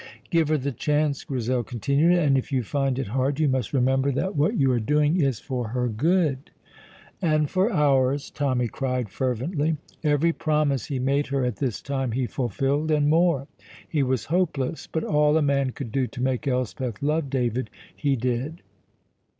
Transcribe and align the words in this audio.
"Give 0.31 0.47
her 0.49 0.57
the 0.57 0.71
chance," 0.71 1.23
Grizel 1.23 1.63
continued, 1.63 2.17
"and 2.17 2.35
if 2.35 2.51
you 2.51 2.63
find 2.63 2.97
it 2.97 3.09
hard, 3.09 3.39
you 3.39 3.47
must 3.47 3.71
remember 3.71 4.11
that 4.13 4.35
what 4.35 4.57
you 4.57 4.71
are 4.71 4.79
doing 4.79 5.21
is 5.21 5.39
for 5.39 5.67
her 5.67 5.87
good." 5.89 6.49
"And 7.21 7.47
for 7.47 7.71
ours," 7.71 8.31
Tommy 8.31 8.67
cried 8.67 9.09
fervently. 9.09 9.77
Every 10.03 10.33
promise 10.33 10.85
he 10.87 10.97
made 10.97 11.27
her 11.27 11.43
at 11.45 11.57
this 11.57 11.83
time 11.83 12.13
he 12.13 12.25
fulfilled, 12.25 12.89
and 12.89 13.11
more; 13.11 13.47
he 13.87 14.01
was 14.01 14.25
hopeless, 14.25 14.87
but 14.87 15.03
all 15.03 15.37
a 15.37 15.41
man 15.43 15.69
could 15.69 15.91
do 15.91 16.07
to 16.07 16.19
make 16.23 16.47
Elspeth 16.47 17.03
love 17.03 17.29
David 17.29 17.69
he 17.95 18.15
did. 18.15 18.63